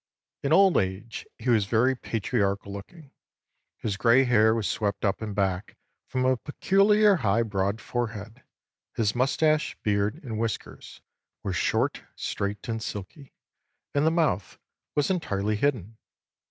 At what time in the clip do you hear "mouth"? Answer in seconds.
14.09-14.57